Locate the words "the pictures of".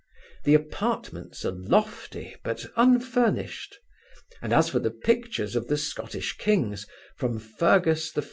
4.79-5.67